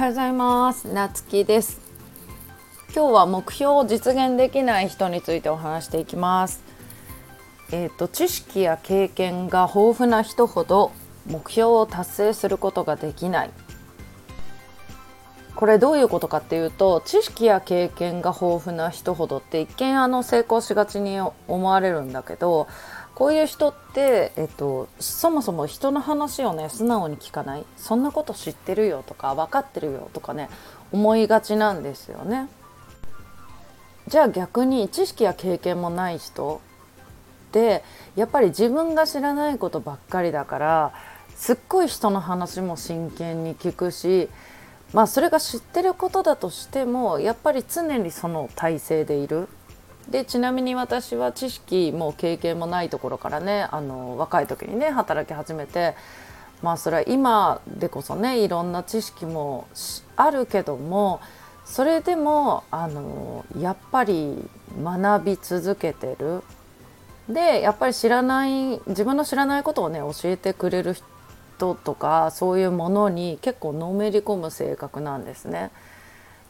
[0.00, 0.88] はようございます。
[0.88, 1.78] なつきです。
[2.96, 6.62] 今日は目標を実現できない人についてお話していきます。
[7.70, 10.90] えっ、ー、と知識や経験が豊富な人ほど
[11.26, 13.50] 目標を達成することができない。
[15.54, 22.68] これどういうことかっていうと知識や経験が豊富な人ほどって一見あの成功しがちに思われるんだけど
[23.14, 30.48] こういう人って、えっと、そもそも人の話をね素直に聞かないそんなこと知ってるよとか分かってるよとかね
[30.92, 32.48] 思いがちなんですよね。
[34.08, 36.60] じゃあ逆に知識や経験もない人
[37.50, 37.84] って
[38.16, 40.92] やっぱり自分が知らないことばっかりだから
[41.36, 44.28] すっごい人の話も真剣に聞くし
[44.92, 49.48] まあそれが知ってることだとしてもやっぱり常にその体制でいる
[50.10, 55.94] でちなみに私は知識も経験もないところからねあの若い時にね働き始めて
[56.62, 59.68] まあそれは今でこそねいろんな知識も
[60.16, 61.20] あるけども
[61.64, 64.36] それでもあのやっぱり
[64.82, 66.42] 学び続けてる
[67.28, 75.70] でやっぱり知らない自分の知らないことをね教えてくれる人とかそういうものに結構のめり込む性格なんですね。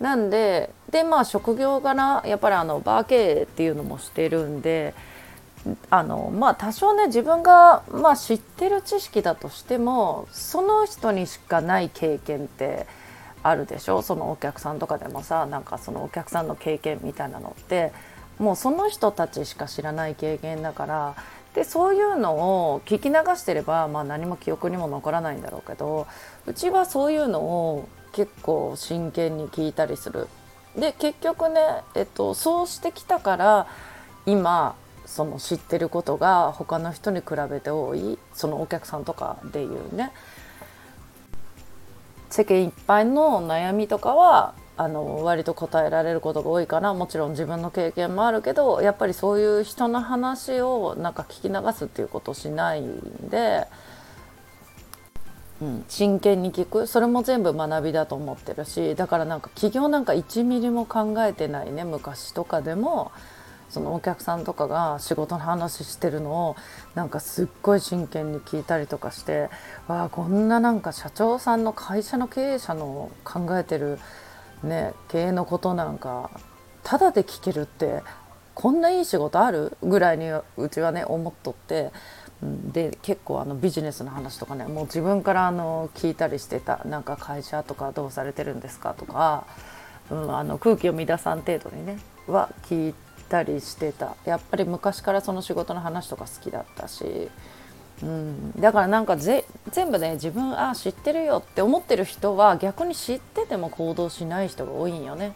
[0.00, 4.94] なんででまあ職業柄やっぱりあのバー経営っていうのもしてるんで
[5.90, 12.86] あのまあ多少ね自分が、まあ、知ってる知識だとしてもその人にしかない経験って
[13.42, 14.02] あるでしょ？
[14.02, 17.92] そのお客さんとかでもさなんかそのお客さんの経験みたいなのって
[18.38, 21.14] もうその人たちしか知らない経験だから
[21.54, 26.06] でそういうのを聞き流してれば、まあ、何も記憶にも残らないんだろうけど
[26.46, 27.88] うちはそういうのを
[28.18, 30.26] 結構真剣に聞いたりする。
[30.76, 31.60] で結局ね、
[31.94, 33.68] えっと、そうしてきたから
[34.26, 34.74] 今
[35.06, 40.10] その知ってることが他の人に比べて多いそのお客さんとかでいうね
[42.28, 53.00] 世間いっぱいの悩みとかはあの割と答えられることが多いかなもちろん自分の経験もあるけどやっぱりそういう人の話をなんか聞き流すっていうことしないん
[53.30, 53.68] で。
[55.60, 56.86] うん、真剣に聞く。
[56.86, 63.12] それも全部学びだと思ってるしだからなんか起業なんか1ミリも考えてないね昔とかでも。
[63.70, 66.56] そのお客さんとかが仕事の話してるのを
[66.94, 69.50] なんかすっごい真剣に聞いたりとかして
[69.88, 73.98] わあこんななんか社長さんの会社の経営者の考えてる、
[74.62, 76.30] ね、経営のことなんか
[76.82, 78.02] ただで聞けるって
[78.54, 79.76] こんないい仕事ある？
[79.82, 81.92] ぐらいにうちはね思っとって。
[82.42, 89.44] で結構あのビジネスの話とかねもう自分からあの聞いたりしてたなんか会社とかどうされてるんですかとか、
[90.10, 92.94] うん、あの空気を乱さん程度にねは聞い
[93.28, 94.14] たりしてた。
[94.24, 97.28] やっぱり昔からその仕事の話とか好きだったし、
[98.02, 105.34] うん、だからなんかぜ全部ね自分あ知ってるよって思ってる人は逆に知ってても行動しない人が多いんよね。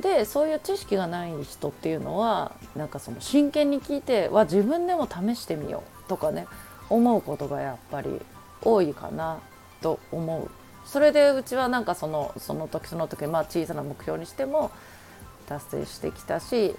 [0.00, 6.01] でそういう知識がない人っていうのはなんかその真剣に聞いては自分でも試してみよう。
[6.08, 6.46] とかね
[6.90, 8.20] 思うことがやっぱり
[8.62, 9.40] 多いかな
[9.80, 10.50] と思う
[10.84, 14.70] それでうちはなんかそのその時その時まあ小さな目標にしても
[15.46, 16.74] 達成してきたし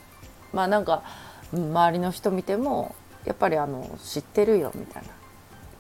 [0.52, 1.04] まあなんか
[1.52, 2.96] 周りの人見ても
[3.26, 5.10] やっぱりあの知ってるよみたいな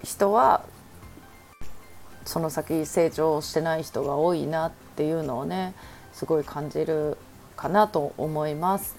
[0.03, 0.63] 人は
[2.25, 5.73] その先成長してない人が多いなっていうのをね
[6.13, 7.17] すごい感じる
[7.55, 8.95] かなと思います。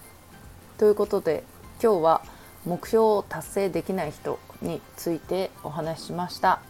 [0.79, 1.45] ということで
[1.83, 2.23] 今日は
[2.67, 6.61] 目標を達成できない人についてお話ししました。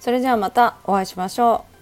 [0.00, 1.73] それではまたお会いしましょう。